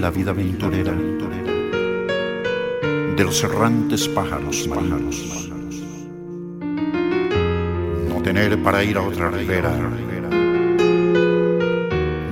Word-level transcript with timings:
la 0.00 0.10
vida 0.10 0.30
aventurera 0.30 0.94
de 3.16 3.22
los 3.22 3.44
errantes 3.44 4.08
pájaros 4.08 4.66
marinos. 4.66 5.50
No 8.08 8.22
tener 8.22 8.62
para 8.62 8.82
ir 8.82 8.96
a 8.96 9.02
otra 9.02 9.30
ribera 9.30 9.70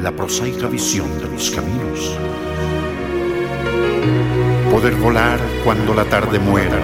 la 0.03 0.13
prosaica 0.13 0.67
visión 0.69 1.09
de 1.19 1.29
los 1.29 1.51
caminos. 1.51 2.17
Poder 4.71 4.95
volar 4.95 5.39
cuando 5.63 5.93
la 5.93 6.07
tarde 6.07 6.39
muera 6.39 6.81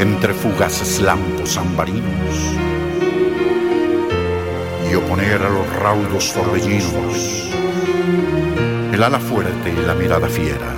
entre 0.00 0.34
fugaces 0.34 1.00
lampos 1.00 1.56
ambarinos 1.56 2.36
y 4.90 4.94
oponer 4.94 5.40
a 5.40 5.48
los 5.48 5.76
raudos 5.76 6.34
torbellinos 6.34 7.46
el 8.96 9.02
ala 9.02 9.20
fuerte 9.20 9.70
y 9.70 9.86
la 9.86 9.92
mirada 9.92 10.26
fiera. 10.26 10.72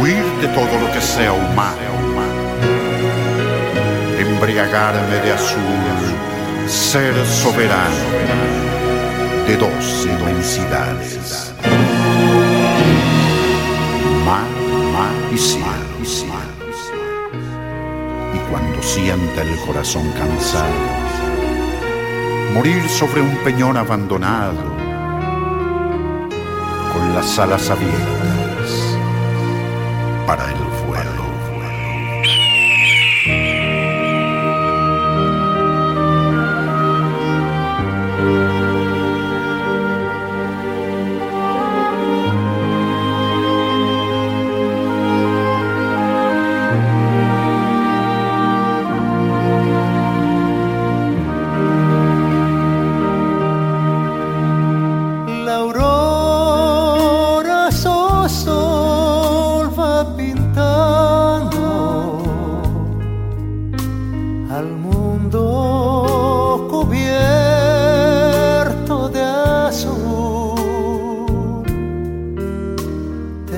Huir 0.00 0.24
de 0.40 0.48
todo 0.48 0.80
lo 0.80 0.90
que 0.90 1.02
sea 1.02 1.34
humano, 1.34 1.92
embriagarme 4.18 5.16
de 5.16 5.32
azul, 5.32 6.66
ser 6.66 7.14
soberano 7.26 8.06
de 9.46 9.56
dos 9.58 10.06
inmensidades. 10.06 11.52
Mar, 14.24 14.48
mar 14.94 15.12
y 15.30 15.36
cielo. 15.36 15.82
Y 18.34 18.50
cuando 18.50 18.82
sienta 18.82 19.42
el 19.42 19.56
corazón 19.66 20.10
cansado, 20.12 20.72
morir 22.54 22.88
sobre 22.88 23.20
un 23.20 23.36
peñón 23.44 23.76
abandonado, 23.76 24.81
con 26.92 27.14
las 27.14 27.38
alas 27.38 27.70
abiertas 27.70 28.96
para 30.26 30.50
el 30.50 30.61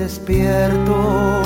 Despierto 0.05 1.44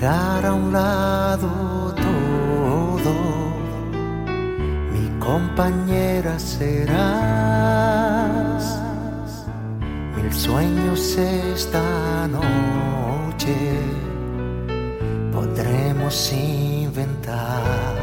dejar 0.00 0.46
a 0.46 0.54
un 0.54 0.72
lado 0.72 1.94
todo. 1.94 3.14
Mi 4.92 5.06
compañera 5.18 6.38
serás. 6.38 7.20
Mil 10.16 10.32
sueños 10.32 11.18
esta 11.18 12.28
noche 12.28 13.56
podremos 15.32 16.32
inventar. 16.32 17.98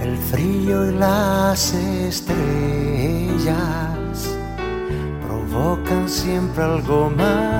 El 0.00 0.16
frío 0.16 0.90
y 0.90 0.92
las 0.94 1.74
estrellas 1.74 2.36
provocan 5.26 6.08
siempre 6.08 6.64
algo 6.64 7.10
más. 7.10 7.53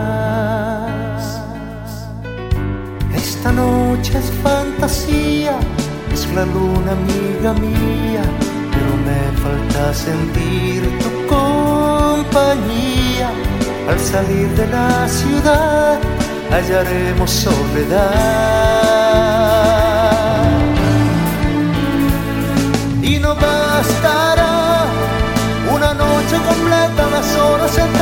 Es 4.13 4.31
fantasía, 4.45 5.59
es 6.13 6.29
la 6.35 6.45
luna 6.45 6.93
amiga 6.93 7.53
mía, 7.55 8.23
pero 8.71 8.97
me 9.07 9.23
falta 9.43 9.93
sentir 9.93 10.83
tu 11.01 11.11
compañía. 11.27 13.31
Al 13.91 13.99
salir 13.99 14.49
de 14.51 14.69
la 14.69 15.09
ciudad 15.09 15.99
hallaremos 16.53 17.31
soledad 17.31 18.05
y 23.03 23.19
no 23.19 23.35
bastará 23.35 24.85
una 25.75 25.93
noche 25.93 26.37
completa, 26.49 27.11
las 27.11 27.37
horas 27.37 27.77
enteras 27.77 27.94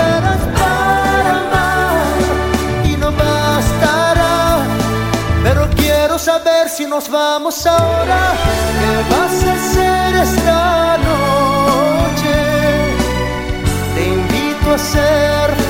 nos 6.93 7.09
vamos 7.09 7.67
ahora, 7.67 8.35
¿qué 8.79 9.15
vas 9.15 9.45
a 9.45 9.53
hacer 9.55 10.15
esta 10.15 10.99
noche? 10.99 12.37
Te 13.95 14.09
invito 14.09 14.75
a 14.75 14.79
ser 14.79 15.62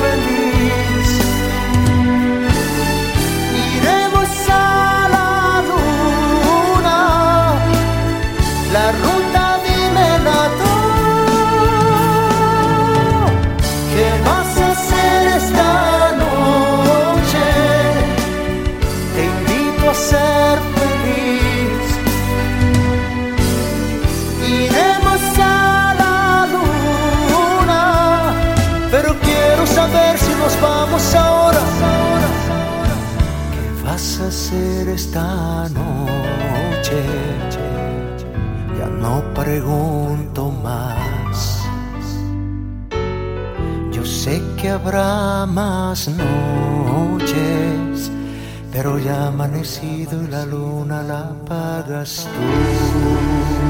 hacer 34.33 34.89
esta 34.89 35.69
noche? 35.69 37.01
Ya 38.79 38.87
no 38.87 39.21
pregunto 39.35 40.49
más. 40.49 41.61
Yo 43.91 44.03
sé 44.03 44.41
que 44.59 44.71
habrá 44.71 45.45
más 45.45 46.07
noches, 46.07 48.11
pero 48.71 48.97
ya 48.97 49.27
amanecido 49.27 50.23
y 50.23 50.27
la 50.27 50.45
luna 50.45 51.03
la 51.03 51.19
apagas 51.35 52.27
tú. 52.33 53.62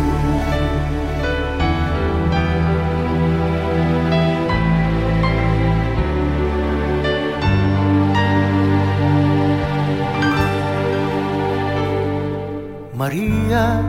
María, 13.04 13.82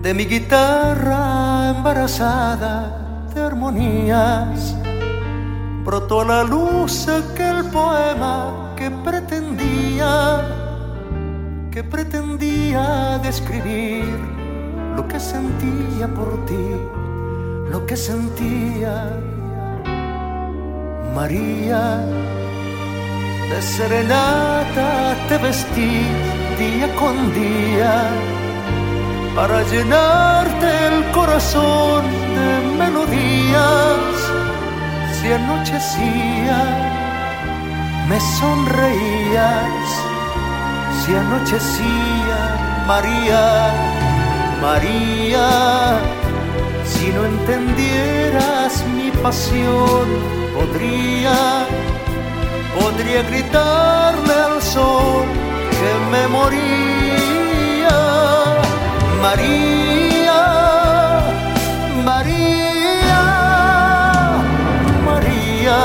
de 0.00 0.14
mi 0.14 0.24
guitarra 0.24 1.72
embarazada 1.76 3.26
de 3.34 3.40
armonías, 3.40 4.76
brotó 5.84 6.20
a 6.20 6.24
la 6.26 6.44
luz 6.44 7.08
aquel 7.08 7.64
poema 7.72 8.72
que 8.76 8.88
pretendía, 8.88 10.42
que 11.72 11.82
pretendía 11.82 13.18
describir 13.20 14.14
lo 14.94 15.08
que 15.08 15.18
sentía 15.18 16.06
por 16.06 16.46
ti, 16.46 16.68
lo 17.72 17.84
que 17.84 17.96
sentía 17.96 19.10
María. 21.16 21.98
De 23.50 23.60
serenata 23.60 25.16
te 25.28 25.38
vestí 25.38 26.45
día 26.58 26.88
con 26.96 27.34
día 27.34 28.08
para 29.34 29.62
llenarte 29.64 30.68
el 30.88 31.04
corazón 31.12 32.04
de 32.36 32.48
melodías. 32.78 34.14
Si 35.12 35.32
anochecía, 35.32 36.58
me 38.08 38.18
sonreías. 38.38 39.86
Si 41.04 41.14
anochecía, 41.14 42.38
María, 42.86 43.70
María, 44.62 45.98
si 46.84 47.08
no 47.08 47.24
entendieras 47.26 48.84
mi 48.96 49.10
pasión, 49.22 50.06
podría, 50.54 51.66
podría 52.78 53.22
gritarle 53.22 54.34
al 54.34 54.62
sol 54.62 55.45
que 55.78 55.92
me 56.12 56.22
moría. 56.28 56.96
María, 59.26 60.40
María, 62.04 63.22
María, 65.04 65.78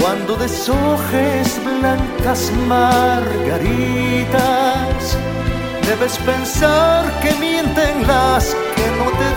cuando 0.00 0.36
deshojes 0.36 1.46
blancas 1.64 2.52
margaritas, 2.68 3.48
debes 5.88 6.16
pensar 6.18 7.02
que 7.20 7.32
mienten 7.32 8.06
las 8.06 8.44
que 8.76 8.86
no 8.98 9.06
te 9.18 9.28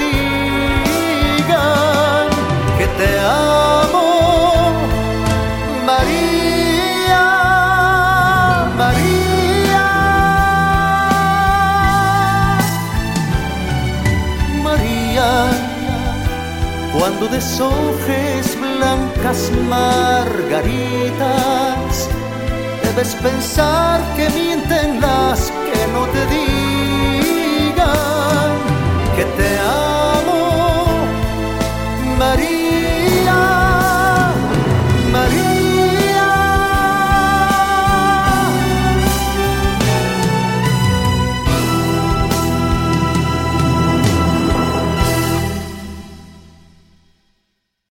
cuando 16.97 17.27
deshojes 17.27 18.57
blancas 18.59 19.51
margaritas, 19.69 20.63
debes 22.83 23.15
pensar 23.15 24.01
que 24.15 24.29
mienten 24.29 25.01
las 25.01 25.51
que 25.51 25.87
no 25.93 26.05
te 26.07 26.25
digan 26.27 27.75
que 29.15 29.25
te 29.37 29.59
amo, 29.59 30.85
María. 32.17 32.64